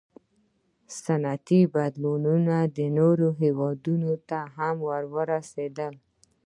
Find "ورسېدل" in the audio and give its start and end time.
5.17-5.93